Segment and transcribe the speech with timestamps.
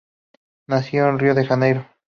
[0.67, 1.85] Nació en Río de Janeiro.